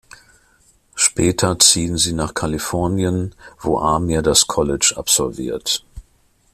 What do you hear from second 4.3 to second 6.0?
College absolviert.